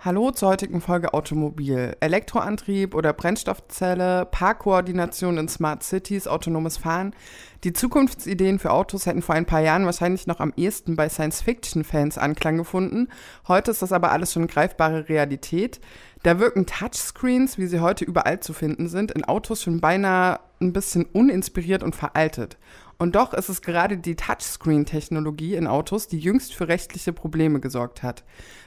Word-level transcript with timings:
Hallo 0.00 0.30
zur 0.30 0.50
heutigen 0.50 0.80
Folge 0.80 1.12
Automobil. 1.12 1.96
Elektroantrieb 1.98 2.94
oder 2.94 3.12
Brennstoffzelle, 3.12 4.26
Parkkoordination 4.26 5.38
in 5.38 5.48
Smart 5.48 5.82
Cities, 5.82 6.28
autonomes 6.28 6.76
Fahren. 6.76 7.16
Die 7.64 7.72
Zukunftsideen 7.72 8.60
für 8.60 8.70
Autos 8.70 9.06
hätten 9.06 9.22
vor 9.22 9.34
ein 9.34 9.44
paar 9.44 9.58
Jahren 9.58 9.86
wahrscheinlich 9.86 10.28
noch 10.28 10.38
am 10.38 10.52
ehesten 10.54 10.94
bei 10.94 11.08
Science-Fiction-Fans 11.08 12.16
Anklang 12.16 12.58
gefunden. 12.58 13.08
Heute 13.48 13.72
ist 13.72 13.82
das 13.82 13.90
aber 13.90 14.12
alles 14.12 14.32
schon 14.32 14.46
greifbare 14.46 15.08
Realität. 15.08 15.80
Da 16.22 16.38
wirken 16.38 16.66
Touchscreens, 16.66 17.58
wie 17.58 17.66
sie 17.66 17.80
heute 17.80 18.04
überall 18.04 18.38
zu 18.38 18.52
finden 18.52 18.86
sind, 18.86 19.10
in 19.10 19.24
Autos 19.24 19.64
schon 19.64 19.80
beinahe 19.80 20.38
ein 20.60 20.72
bisschen 20.72 21.06
uninspiriert 21.06 21.82
und 21.82 21.96
veraltet. 21.96 22.56
Und 23.00 23.14
doch 23.14 23.32
ist 23.32 23.48
es 23.48 23.62
gerade 23.62 23.96
die 23.96 24.16
Touchscreen-Technologie 24.16 25.54
in 25.54 25.68
Autos, 25.68 26.08
die 26.08 26.18
jüngst 26.18 26.52
für 26.52 26.66
rechtliche 26.66 27.12
Probleme 27.12 27.60
gesorgt 27.60 28.02
hat. 28.02 28.24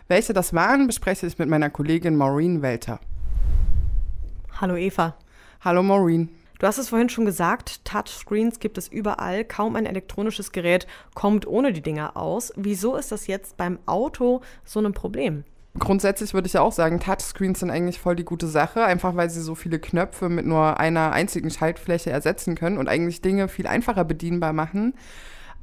Welche 0.08 0.32
das 0.32 0.54
waren, 0.54 0.88
bespreche 0.88 1.28
ich 1.28 1.38
mit 1.38 1.50
meiner 1.50 1.70
Kollegin 1.70 2.16
Maureen 2.16 2.62
Welter. 2.62 3.02
Hallo 4.54 4.78
Eva. 4.78 5.18
Hallo 5.60 5.84
Maureen. 5.84 6.30
Du 6.60 6.68
hast 6.68 6.78
es 6.78 6.88
vorhin 6.88 7.10
schon 7.10 7.26
gesagt, 7.26 7.84
Touchscreens 7.84 8.60
gibt 8.60 8.78
es 8.78 8.88
überall, 8.88 9.44
kaum 9.44 9.76
ein 9.76 9.86
elektronisches 9.86 10.54
Gerät 10.54 10.88
kommt 11.14 11.46
ohne 11.46 11.74
die 11.74 11.82
Dinger 11.82 12.16
aus. 12.16 12.54
Wieso 12.56 12.96
ist 12.96 13.12
das 13.12 13.28
jetzt 13.28 13.58
beim 13.58 13.80
Auto 13.86 14.40
so 14.64 14.80
ein 14.80 14.94
Problem? 14.94 15.44
Grundsätzlich 15.80 16.34
würde 16.34 16.48
ich 16.48 16.54
ja 16.54 16.62
auch 16.62 16.74
sagen, 16.74 17.00
Touchscreens 17.00 17.62
sind 17.62 17.70
eigentlich 17.70 18.00
voll 18.00 18.16
die 18.16 18.26
gute 18.26 18.48
Sache, 18.48 18.84
einfach 18.84 19.16
weil 19.16 19.30
sie 19.30 19.42
so 19.42 19.56
viele 19.56 19.80
Knöpfe 19.80 20.28
mit 20.28 20.46
nur 20.46 20.80
einer 20.80 21.14
einzigen 21.14 21.50
Schaltfläche 21.50 22.10
ersetzen 22.10 22.56
können 22.56 22.78
und 22.78 22.90
eigentlich 22.90 23.22
Dinge 23.22 23.48
viel 23.48 23.68
einfacher 23.68 24.04
bedienbar 24.04 24.52
machen. 24.52 24.94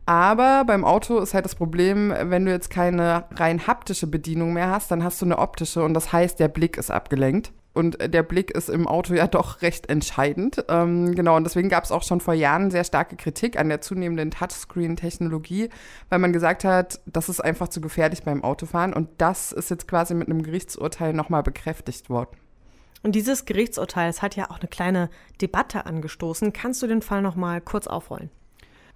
Aber 0.07 0.65
beim 0.65 0.87
Auto 0.87 1.19
ist 1.19 1.35
halt 1.35 1.45
das 1.45 1.55
Problem, 1.55 2.15
wenn 2.19 2.47
du 2.47 2.51
jetzt 2.51 2.71
keine 2.71 3.25
rein 3.35 3.67
haptische 3.67 4.07
Bedienung 4.07 4.55
mehr 4.55 4.71
hast, 4.71 4.91
dann 4.91 5.05
hast 5.05 5.21
du 5.21 5.27
eine 5.27 5.39
optische 5.39 5.85
und 5.85 5.93
das 5.93 6.11
heißt, 6.11 6.41
der 6.41 6.49
Blick 6.49 6.79
ist 6.79 6.91
abgelenkt. 6.91 7.53
Und 7.79 7.97
der 8.13 8.25
Blick 8.25 8.51
ist 8.51 8.69
im 8.69 8.89
Auto 8.89 9.15
ja 9.15 9.27
doch 9.29 9.63
recht 9.63 9.89
entscheidend. 9.89 10.65
Ähm, 10.69 11.15
genau, 11.15 11.37
und 11.37 11.45
deswegen 11.45 11.69
gab 11.69 11.85
es 11.85 11.93
auch 11.93 12.03
schon 12.03 12.21
vor 12.21 12.35
Jahren 12.35 12.73
sehr 12.73 12.83
starke 12.83 13.15
Kritik 13.15 13.57
an 13.57 13.69
der 13.69 13.81
zunehmenden 13.81 14.33
Touchscreen-Technologie, 14.33 15.71
weil 16.09 16.19
man 16.19 16.33
gesagt 16.33 16.65
hat, 16.65 16.99
das 17.07 17.29
ist 17.29 17.39
einfach 17.39 17.69
zu 17.69 17.81
gefährlich 17.81 18.25
beim 18.25 18.43
Autofahren. 18.43 18.93
Und 18.93 19.09
das 19.19 19.53
ist 19.53 19.71
jetzt 19.71 19.87
quasi 19.87 20.15
mit 20.15 20.29
einem 20.29 20.43
Gerichtsurteil 20.43 21.13
nochmal 21.13 21.45
bekräftigt 21.45 22.11
worden. 22.11 22.37
Und 23.05 23.15
dieses 23.15 23.45
Gerichtsurteil, 23.45 24.13
hat 24.13 24.35
ja 24.35 24.51
auch 24.51 24.59
eine 24.59 24.69
kleine 24.69 25.09
Debatte 25.41 25.87
angestoßen. 25.87 26.53
Kannst 26.53 26.83
du 26.83 26.89
den 26.89 27.01
Fall 27.01 27.23
nochmal 27.23 27.61
kurz 27.61 27.87
aufrollen? 27.87 28.31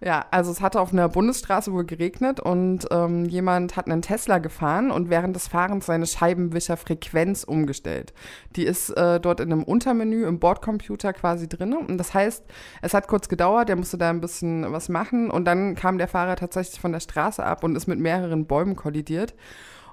Ja, 0.05 0.27
also 0.33 0.51
es 0.51 0.61
hatte 0.61 0.81
auf 0.81 0.93
einer 0.93 1.09
Bundesstraße 1.09 1.73
wohl 1.73 1.85
geregnet 1.85 2.41
und 2.41 2.89
ähm, 2.91 3.25
jemand 3.27 3.77
hat 3.77 3.87
einen 3.87 4.03
Tesla 4.03 4.39
gefahren 4.39 4.91
und 4.91 5.11
während 5.11 5.37
des 5.37 5.47
Fahrens 5.47 5.87
seine 5.87 6.07
Scheibenwischerfrequenz 6.07 7.45
umgestellt. 7.45 8.13
Die 8.57 8.65
ist 8.65 8.91
äh, 8.91 9.21
dort 9.21 9.39
in 9.39 9.53
einem 9.53 9.63
Untermenü 9.63 10.27
im 10.27 10.41
Bordcomputer 10.41 11.13
quasi 11.13 11.49
drin. 11.49 11.73
Und 11.75 11.99
das 11.99 12.15
heißt, 12.15 12.45
es 12.83 12.95
hat 12.95 13.07
kurz 13.07 13.29
gedauert, 13.29 13.69
der 13.69 13.77
musste 13.77 13.97
da 13.97 14.11
ein 14.11 14.21
bisschen 14.21 14.73
was 14.73 14.89
machen 14.89 15.31
und 15.31 15.45
dann 15.45 15.77
kam 15.77 15.99
der 15.99 16.09
Fahrer 16.09 16.35
tatsächlich 16.35 16.81
von 16.81 16.91
der 16.91 17.01
Straße 17.01 17.45
ab 17.45 17.63
und 17.63 17.77
ist 17.77 17.87
mit 17.87 18.01
mehreren 18.01 18.47
Bäumen 18.47 18.75
kollidiert 18.75 19.37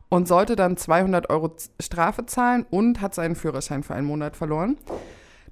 und 0.09 0.27
sollte 0.27 0.55
dann 0.55 0.75
200 0.75 1.29
Euro 1.29 1.55
Strafe 1.79 2.25
zahlen 2.25 2.65
und 2.71 2.99
hat 2.99 3.13
seinen 3.13 3.35
Führerschein 3.35 3.83
für 3.83 3.93
einen 3.93 4.07
Monat 4.07 4.35
verloren. 4.35 4.75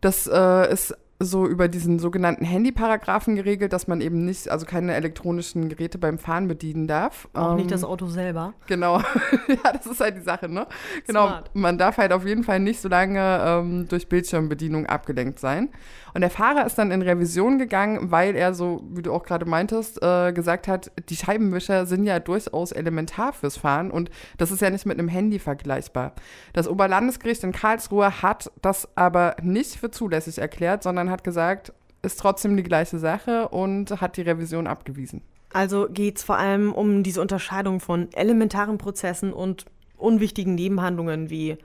Das 0.01 0.25
äh, 0.25 0.73
ist 0.73 0.97
so 1.19 1.47
über 1.47 1.67
diesen 1.67 1.97
sogenannten 1.97 2.45
Handyparagraphen 2.45 3.35
geregelt, 3.35 3.73
dass 3.73 3.87
man 3.87 4.01
eben 4.01 4.23
nicht, 4.25 4.49
also 4.49 4.67
keine 4.67 4.93
elektronischen 4.93 5.67
Geräte 5.67 5.97
beim 5.97 6.19
Fahren 6.19 6.47
bedienen 6.47 6.87
darf. 6.87 7.27
Auch 7.33 7.51
ähm, 7.51 7.57
nicht 7.57 7.71
das 7.71 7.83
Auto 7.83 8.05
selber. 8.07 8.53
Genau. 8.67 8.99
ja, 9.47 9.71
das 9.73 9.87
ist 9.87 9.99
halt 9.99 10.17
die 10.17 10.21
Sache, 10.21 10.47
ne? 10.47 10.67
Genau. 11.07 11.27
Smart. 11.27 11.55
Man 11.55 11.77
darf 11.79 11.97
halt 11.97 12.13
auf 12.13 12.25
jeden 12.25 12.43
Fall 12.43 12.59
nicht 12.59 12.79
so 12.79 12.87
lange 12.87 13.41
ähm, 13.43 13.87
durch 13.87 14.07
Bildschirmbedienung 14.09 14.85
abgelenkt 14.85 15.39
sein. 15.39 15.69
Und 16.13 16.21
der 16.21 16.29
Fahrer 16.31 16.65
ist 16.65 16.79
dann 16.79 16.89
in 16.89 17.03
Revision 17.03 17.59
gegangen, 17.59 18.11
weil 18.11 18.35
er 18.35 18.55
so, 18.55 18.83
wie 18.89 19.03
du 19.03 19.13
auch 19.13 19.23
gerade 19.23 19.45
meintest, 19.45 20.01
äh, 20.01 20.33
gesagt 20.33 20.67
hat, 20.67 20.91
die 21.09 21.15
Scheibenwischer 21.15 21.85
sind 21.85 22.05
ja 22.05 22.19
durchaus 22.19 22.71
elementar 22.71 23.33
fürs 23.33 23.55
Fahren 23.57 23.91
und 23.91 24.09
das 24.37 24.49
ist 24.49 24.61
ja 24.61 24.71
nicht 24.71 24.87
mit 24.87 24.97
einem 24.97 25.09
Handy 25.09 25.37
vergleichbar. 25.37 26.13
Das 26.53 26.67
Oberlandesgericht 26.67 27.43
in 27.43 27.51
Karlsruhe 27.51 28.23
hat 28.23 28.51
das 28.63 28.87
aber 28.95 29.35
nicht 29.43 29.75
für 29.75 29.91
zulässig 29.91 30.39
erklärt, 30.39 30.81
sondern 30.81 31.06
hat 31.09 31.23
gesagt, 31.23 31.73
ist 32.01 32.19
trotzdem 32.19 32.55
die 32.55 32.63
gleiche 32.63 32.99
Sache 32.99 33.49
und 33.49 34.01
hat 34.01 34.17
die 34.17 34.21
Revision 34.21 34.67
abgewiesen. 34.67 35.21
Also 35.53 35.87
geht 35.89 36.17
es 36.17 36.23
vor 36.23 36.37
allem 36.37 36.73
um 36.73 37.03
diese 37.03 37.21
Unterscheidung 37.21 37.79
von 37.79 38.11
elementaren 38.13 38.77
Prozessen 38.77 39.33
und 39.33 39.65
unwichtigen 39.95 40.55
Nebenhandlungen 40.55 41.29
wie 41.29 41.57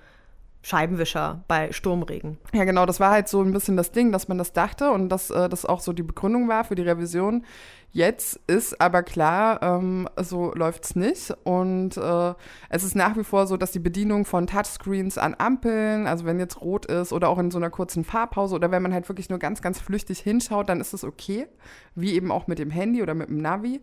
Scheibenwischer 0.63 1.45
bei 1.49 1.73
Sturmregen. 1.73 2.39
Ja, 2.55 2.65
genau, 2.65 2.87
das 2.87 3.01
war 3.01 3.11
halt 3.11 3.29
so 3.29 3.43
ein 3.43 3.53
bisschen 3.53 3.77
das 3.77 3.91
Ding, 3.91 4.13
dass 4.13 4.29
man 4.29 4.39
das 4.39 4.53
dachte 4.53 4.93
und 4.93 5.09
dass 5.09 5.31
äh, 5.31 5.49
das 5.49 5.67
auch 5.67 5.81
so 5.81 5.93
die 5.93 6.05
Begründung 6.05 6.49
war 6.49 6.63
für 6.65 6.77
die 6.77 6.83
Revision. 6.83 7.45
Jetzt 7.91 8.41
ist 8.47 8.81
aber 8.81 9.03
klar, 9.03 9.61
ähm, 9.61 10.09
so 10.17 10.55
läuft's 10.55 10.97
nicht. 10.97 11.35
Und 11.45 11.99
äh, 11.99 12.35
es 12.71 12.85
ist 12.85 12.95
nach 12.95 13.17
wie 13.19 13.25
vor 13.25 13.47
so, 13.47 13.59
dass 13.59 13.73
die 13.73 13.81
Bedienung 13.81 14.25
von 14.25 14.47
Touchscreens 14.47 15.19
an 15.19 15.35
Ampeln, 15.37 16.07
also 16.07 16.25
wenn 16.25 16.39
jetzt 16.39 16.63
rot 16.63 16.87
ist 16.87 17.13
oder 17.13 17.29
auch 17.29 17.39
in 17.39 17.51
so 17.51 17.59
einer 17.59 17.69
kurzen 17.69 18.05
Fahrpause 18.05 18.55
oder 18.55 18.71
wenn 18.71 18.83
man 18.83 18.95
halt 18.95 19.09
wirklich 19.09 19.29
nur 19.29 19.39
ganz, 19.39 19.61
ganz 19.61 19.79
flüchtig 19.79 20.21
hinschaut, 20.21 20.71
dann 20.71 20.81
ist 20.81 20.95
es 20.95 21.05
okay. 21.05 21.49
Wie 21.95 22.15
eben 22.15 22.33
auch 22.33 22.47
mit 22.47 22.59
dem 22.59 22.71
Handy 22.71 23.03
oder 23.03 23.15
mit 23.15 23.29
dem 23.29 23.43
Navi. 23.43 23.83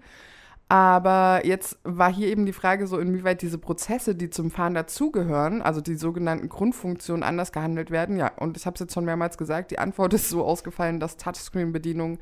Aber 0.71 1.41
jetzt 1.45 1.79
war 1.83 2.13
hier 2.13 2.27
eben 2.27 2.45
die 2.45 2.53
Frage 2.53 2.85
so, 2.85 2.99
inwieweit 2.99 3.41
diese 3.41 3.57
Prozesse, 3.57 4.13
die 4.13 4.29
zum 4.29 4.51
Fahren 4.51 4.75
dazugehören, 4.75 5.63
also 5.63 5.81
die 5.81 5.95
sogenannten 5.95 6.47
Grundfunktionen, 6.47 7.23
anders 7.23 7.51
gehandelt 7.51 7.89
werden. 7.89 8.17
Ja, 8.17 8.31
und 8.37 8.55
ich 8.55 8.67
habe 8.67 8.75
es 8.75 8.79
jetzt 8.79 8.93
schon 8.93 9.03
mehrmals 9.03 9.39
gesagt, 9.39 9.71
die 9.71 9.79
Antwort 9.79 10.13
ist 10.13 10.29
so 10.29 10.45
ausgefallen, 10.45 10.99
dass 10.99 11.17
Touchscreen-Bedienung 11.17 12.19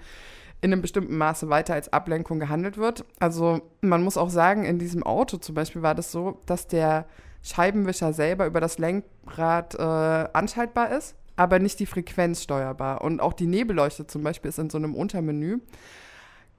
in 0.62 0.72
einem 0.72 0.82
bestimmten 0.82 1.18
Maße 1.18 1.50
weiter 1.50 1.74
als 1.74 1.92
Ablenkung 1.92 2.40
gehandelt 2.40 2.78
wird. 2.78 3.04
Also 3.20 3.62
man 3.82 4.02
muss 4.02 4.16
auch 4.16 4.30
sagen, 4.30 4.64
in 4.64 4.80
diesem 4.80 5.04
Auto 5.04 5.38
zum 5.38 5.54
Beispiel 5.54 5.82
war 5.82 5.94
das 5.94 6.12
so, 6.14 6.40
dass 6.46 6.68
der 6.68 7.06
Scheibenwischer 7.44 8.14
selber 8.14 8.48
über 8.48 8.62
das 8.62 8.80
Lenkrad 8.80 9.76
äh, 9.76 10.30
anschaltbar 10.34 10.92
ist, 10.92 11.16
aber 11.36 11.60
nicht 11.60 11.80
die 11.82 11.86
Frequenz 11.86 12.44
steuerbar. 12.44 13.02
Und 13.02 13.20
auch 13.20 13.34
die 13.34 13.46
Nebelleuchte 13.46 14.08
zum 14.08 14.24
Beispiel 14.24 14.50
ist 14.50 14.58
in 14.58 14.70
so 14.70 14.78
einem 14.78 14.96
Untermenü. 14.96 15.60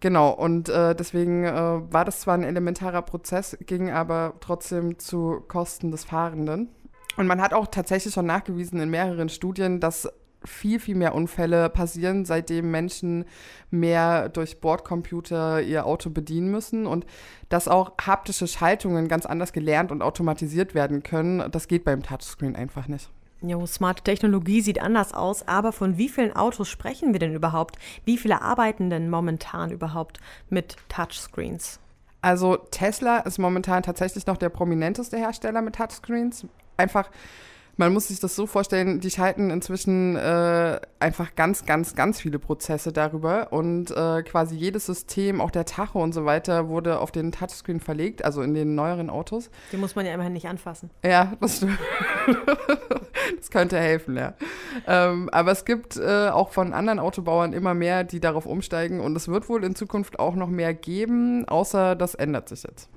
Genau, 0.00 0.30
und 0.30 0.68
äh, 0.68 0.94
deswegen 0.94 1.44
äh, 1.44 1.52
war 1.52 2.04
das 2.04 2.20
zwar 2.20 2.34
ein 2.34 2.44
elementarer 2.44 3.02
Prozess, 3.02 3.58
ging 3.66 3.90
aber 3.90 4.34
trotzdem 4.40 4.98
zu 4.98 5.42
Kosten 5.48 5.90
des 5.90 6.04
Fahrenden. 6.04 6.68
Und 7.16 7.26
man 7.26 7.40
hat 7.40 7.52
auch 7.52 7.66
tatsächlich 7.66 8.14
schon 8.14 8.26
nachgewiesen 8.26 8.78
in 8.80 8.90
mehreren 8.90 9.28
Studien, 9.28 9.80
dass 9.80 10.08
viel, 10.44 10.78
viel 10.78 10.94
mehr 10.94 11.16
Unfälle 11.16 11.68
passieren, 11.68 12.24
seitdem 12.24 12.70
Menschen 12.70 13.24
mehr 13.70 14.28
durch 14.28 14.60
Bordcomputer 14.60 15.62
ihr 15.62 15.84
Auto 15.84 16.10
bedienen 16.10 16.52
müssen 16.52 16.86
und 16.86 17.06
dass 17.48 17.66
auch 17.66 17.94
haptische 18.00 18.46
Schaltungen 18.46 19.08
ganz 19.08 19.26
anders 19.26 19.52
gelernt 19.52 19.90
und 19.90 20.00
automatisiert 20.00 20.76
werden 20.76 21.02
können. 21.02 21.50
Das 21.50 21.66
geht 21.66 21.84
beim 21.84 22.04
Touchscreen 22.04 22.54
einfach 22.54 22.86
nicht. 22.86 23.10
Jo, 23.40 23.66
smarte 23.66 24.02
Technologie 24.02 24.60
sieht 24.60 24.82
anders 24.82 25.14
aus, 25.14 25.46
aber 25.46 25.70
von 25.70 25.96
wie 25.96 26.08
vielen 26.08 26.34
Autos 26.34 26.68
sprechen 26.68 27.12
wir 27.12 27.20
denn 27.20 27.34
überhaupt? 27.34 27.76
Wie 28.04 28.18
viele 28.18 28.42
arbeiten 28.42 28.90
denn 28.90 29.10
momentan 29.10 29.70
überhaupt 29.70 30.18
mit 30.50 30.76
Touchscreens? 30.88 31.78
Also 32.20 32.56
Tesla 32.56 33.18
ist 33.18 33.38
momentan 33.38 33.84
tatsächlich 33.84 34.26
noch 34.26 34.38
der 34.38 34.48
prominenteste 34.48 35.16
Hersteller 35.16 35.62
mit 35.62 35.76
Touchscreens. 35.76 36.46
Einfach 36.76 37.10
man 37.78 37.92
muss 37.92 38.08
sich 38.08 38.18
das 38.18 38.34
so 38.34 38.46
vorstellen, 38.46 38.98
die 39.00 39.10
schalten 39.10 39.50
inzwischen 39.50 40.16
äh, 40.16 40.80
einfach 40.98 41.36
ganz, 41.36 41.64
ganz, 41.64 41.94
ganz 41.94 42.20
viele 42.20 42.40
Prozesse 42.40 42.92
darüber 42.92 43.52
und 43.52 43.92
äh, 43.92 44.22
quasi 44.24 44.56
jedes 44.56 44.86
System, 44.86 45.40
auch 45.40 45.52
der 45.52 45.64
Tacho 45.64 46.02
und 46.02 46.12
so 46.12 46.24
weiter, 46.24 46.68
wurde 46.68 46.98
auf 46.98 47.12
den 47.12 47.30
Touchscreen 47.30 47.78
verlegt, 47.78 48.24
also 48.24 48.42
in 48.42 48.52
den 48.52 48.74
neueren 48.74 49.10
Autos. 49.10 49.48
Die 49.70 49.76
muss 49.76 49.94
man 49.94 50.04
ja 50.04 50.12
immerhin 50.12 50.32
nicht 50.32 50.48
anfassen. 50.48 50.90
Ja, 51.04 51.34
das 51.40 51.58
stimmt. 51.58 51.78
das 53.38 53.50
könnte 53.50 53.78
helfen, 53.78 54.16
ja. 54.16 54.34
Ähm, 54.88 55.28
aber 55.30 55.52
es 55.52 55.64
gibt 55.64 55.96
äh, 55.96 56.30
auch 56.30 56.50
von 56.50 56.72
anderen 56.72 56.98
Autobauern 56.98 57.52
immer 57.52 57.74
mehr, 57.74 58.02
die 58.02 58.18
darauf 58.18 58.46
umsteigen 58.46 58.98
und 58.98 59.16
es 59.16 59.28
wird 59.28 59.48
wohl 59.48 59.62
in 59.62 59.76
Zukunft 59.76 60.18
auch 60.18 60.34
noch 60.34 60.48
mehr 60.48 60.74
geben, 60.74 61.46
außer 61.48 61.94
das 61.94 62.16
ändert 62.16 62.48
sich 62.48 62.64
jetzt. 62.64 62.90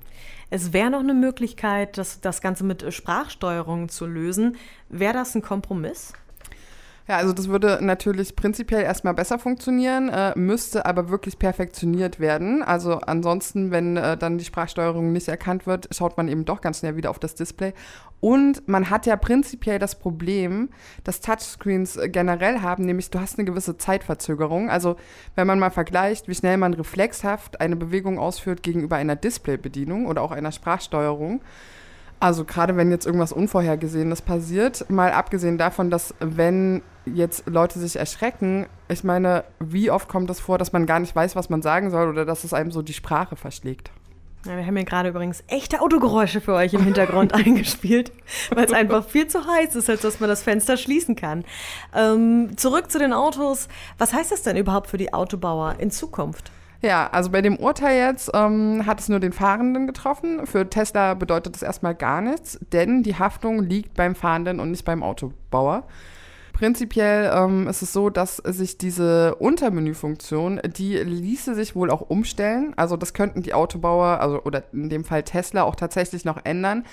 Es 0.50 0.72
wäre 0.72 0.90
noch 0.90 1.00
eine 1.00 1.14
Möglichkeit, 1.14 1.98
das, 1.98 2.20
das 2.20 2.40
Ganze 2.40 2.64
mit 2.64 2.92
Sprachsteuerung 2.92 3.88
zu 3.88 4.06
lösen. 4.06 4.56
Wäre 4.88 5.14
das 5.14 5.34
ein 5.34 5.42
Kompromiss? 5.42 6.12
Ja, 7.08 7.16
also 7.16 7.32
das 7.32 7.48
würde 7.48 7.78
natürlich 7.80 8.36
prinzipiell 8.36 8.82
erstmal 8.82 9.14
besser 9.14 9.38
funktionieren, 9.38 10.08
äh, 10.08 10.38
müsste 10.38 10.86
aber 10.86 11.08
wirklich 11.10 11.38
perfektioniert 11.38 12.20
werden. 12.20 12.62
Also 12.62 12.98
ansonsten, 12.98 13.72
wenn 13.72 13.96
äh, 13.96 14.16
dann 14.16 14.38
die 14.38 14.44
Sprachsteuerung 14.44 15.12
nicht 15.12 15.26
erkannt 15.26 15.66
wird, 15.66 15.88
schaut 15.90 16.16
man 16.16 16.28
eben 16.28 16.44
doch 16.44 16.60
ganz 16.60 16.78
schnell 16.78 16.94
wieder 16.96 17.10
auf 17.10 17.18
das 17.18 17.34
Display. 17.34 17.72
Und 18.20 18.68
man 18.68 18.88
hat 18.88 19.06
ja 19.06 19.16
prinzipiell 19.16 19.80
das 19.80 19.98
Problem, 19.98 20.68
dass 21.02 21.20
Touchscreens 21.20 21.98
generell 22.04 22.60
haben, 22.60 22.84
nämlich 22.84 23.10
du 23.10 23.18
hast 23.18 23.36
eine 23.36 23.46
gewisse 23.46 23.76
Zeitverzögerung. 23.76 24.70
Also 24.70 24.94
wenn 25.34 25.48
man 25.48 25.58
mal 25.58 25.70
vergleicht, 25.70 26.28
wie 26.28 26.34
schnell 26.36 26.56
man 26.56 26.72
reflexhaft 26.72 27.60
eine 27.60 27.74
Bewegung 27.74 28.20
ausführt 28.20 28.62
gegenüber 28.62 28.94
einer 28.94 29.16
Displaybedienung 29.16 30.06
oder 30.06 30.22
auch 30.22 30.30
einer 30.30 30.52
Sprachsteuerung, 30.52 31.42
also 32.22 32.44
gerade 32.44 32.76
wenn 32.76 32.92
jetzt 32.92 33.04
irgendwas 33.04 33.32
Unvorhergesehenes 33.32 34.22
passiert, 34.22 34.88
mal 34.88 35.10
abgesehen 35.10 35.58
davon, 35.58 35.90
dass 35.90 36.14
wenn 36.20 36.80
jetzt 37.04 37.48
Leute 37.48 37.80
sich 37.80 37.96
erschrecken, 37.96 38.66
ich 38.88 39.02
meine, 39.02 39.42
wie 39.58 39.90
oft 39.90 40.08
kommt 40.08 40.30
es 40.30 40.36
das 40.36 40.46
vor, 40.46 40.56
dass 40.56 40.72
man 40.72 40.86
gar 40.86 41.00
nicht 41.00 41.16
weiß, 41.16 41.34
was 41.34 41.50
man 41.50 41.62
sagen 41.62 41.90
soll 41.90 42.08
oder 42.08 42.24
dass 42.24 42.44
es 42.44 42.54
einem 42.54 42.70
so 42.70 42.80
die 42.80 42.92
Sprache 42.92 43.34
verschlägt? 43.34 43.90
Ja, 44.46 44.56
wir 44.56 44.64
haben 44.64 44.76
hier 44.76 44.84
gerade 44.84 45.08
übrigens 45.08 45.42
echte 45.48 45.80
Autogeräusche 45.80 46.40
für 46.40 46.54
euch 46.54 46.74
im 46.74 46.84
Hintergrund 46.84 47.34
eingespielt, 47.34 48.12
weil 48.54 48.66
es 48.66 48.72
einfach 48.72 49.04
viel 49.04 49.26
zu 49.26 49.44
heiß 49.44 49.74
ist, 49.74 49.90
als 49.90 50.02
dass 50.02 50.20
man 50.20 50.28
das 50.28 50.44
Fenster 50.44 50.76
schließen 50.76 51.16
kann. 51.16 51.44
Ähm, 51.92 52.56
zurück 52.56 52.88
zu 52.88 53.00
den 53.00 53.12
Autos. 53.12 53.66
Was 53.98 54.12
heißt 54.12 54.30
das 54.30 54.42
denn 54.42 54.56
überhaupt 54.56 54.86
für 54.86 54.98
die 54.98 55.12
Autobauer 55.12 55.74
in 55.80 55.90
Zukunft? 55.90 56.52
Ja, 56.82 57.08
also 57.12 57.30
bei 57.30 57.42
dem 57.42 57.56
Urteil 57.56 57.96
jetzt 57.96 58.30
ähm, 58.34 58.84
hat 58.86 58.98
es 58.98 59.08
nur 59.08 59.20
den 59.20 59.32
Fahrenden 59.32 59.86
getroffen. 59.86 60.46
Für 60.48 60.68
Tesla 60.68 61.14
bedeutet 61.14 61.54
das 61.54 61.62
erstmal 61.62 61.94
gar 61.94 62.20
nichts, 62.20 62.58
denn 62.72 63.04
die 63.04 63.14
Haftung 63.14 63.62
liegt 63.62 63.94
beim 63.94 64.16
Fahrenden 64.16 64.58
und 64.58 64.72
nicht 64.72 64.84
beim 64.84 65.04
Autobauer. 65.04 65.84
Prinzipiell 66.52 67.32
ähm, 67.34 67.68
ist 67.68 67.82
es 67.82 67.92
so, 67.92 68.10
dass 68.10 68.36
sich 68.36 68.78
diese 68.78 69.36
Untermenüfunktion, 69.36 70.60
die 70.76 70.96
ließe 70.96 71.54
sich 71.54 71.74
wohl 71.76 71.90
auch 71.90 72.02
umstellen. 72.02 72.74
Also 72.76 72.96
das 72.96 73.14
könnten 73.14 73.42
die 73.42 73.54
Autobauer, 73.54 74.20
also 74.20 74.42
oder 74.42 74.64
in 74.72 74.90
dem 74.90 75.04
Fall 75.04 75.22
Tesla 75.22 75.62
auch 75.62 75.76
tatsächlich 75.76 76.24
noch 76.24 76.44
ändern. 76.44 76.84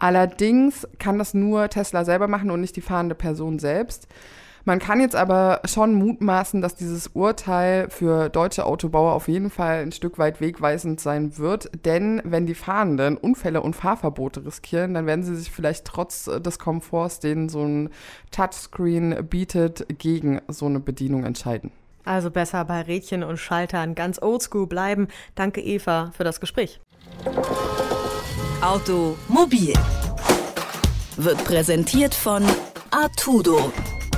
Allerdings 0.00 0.86
kann 0.98 1.18
das 1.18 1.32
nur 1.32 1.68
Tesla 1.68 2.04
selber 2.04 2.26
machen 2.26 2.50
und 2.50 2.60
nicht 2.60 2.76
die 2.76 2.80
fahrende 2.80 3.14
Person 3.14 3.60
selbst. 3.60 4.08
Man 4.64 4.78
kann 4.78 5.00
jetzt 5.00 5.16
aber 5.16 5.60
schon 5.64 5.94
mutmaßen, 5.94 6.60
dass 6.60 6.74
dieses 6.74 7.08
Urteil 7.08 7.88
für 7.90 8.28
deutsche 8.28 8.66
Autobauer 8.66 9.12
auf 9.12 9.28
jeden 9.28 9.50
Fall 9.50 9.82
ein 9.82 9.92
Stück 9.92 10.18
weit 10.18 10.40
wegweisend 10.40 11.00
sein 11.00 11.38
wird, 11.38 11.70
denn 11.84 12.20
wenn 12.24 12.46
die 12.46 12.54
Fahrenden 12.54 13.16
Unfälle 13.16 13.62
und 13.62 13.74
Fahrverbote 13.74 14.44
riskieren, 14.44 14.94
dann 14.94 15.06
werden 15.06 15.22
sie 15.22 15.36
sich 15.36 15.50
vielleicht 15.50 15.84
trotz 15.84 16.24
des 16.24 16.58
Komforts, 16.58 17.20
den 17.20 17.48
so 17.48 17.64
ein 17.64 17.90
Touchscreen 18.30 19.26
bietet, 19.28 19.86
gegen 19.98 20.40
so 20.48 20.66
eine 20.66 20.80
Bedienung 20.80 21.24
entscheiden. 21.24 21.70
Also 22.04 22.30
besser 22.30 22.64
bei 22.64 22.82
Rädchen 22.82 23.22
und 23.22 23.36
Schaltern 23.36 23.94
ganz 23.94 24.20
oldschool 24.20 24.66
bleiben. 24.66 25.08
Danke 25.34 25.60
Eva 25.60 26.10
für 26.16 26.24
das 26.24 26.40
Gespräch. 26.40 26.80
Automobil 28.62 29.74
wird 31.16 31.44
präsentiert 31.44 32.14
von 32.14 32.42
Artudo 32.90 33.72